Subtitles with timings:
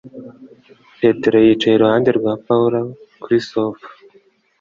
[0.99, 2.79] Petero yicaye iruhande rwa Pawulo
[3.21, 3.89] kuri sofa